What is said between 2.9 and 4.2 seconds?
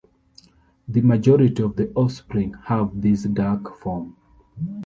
this dark form.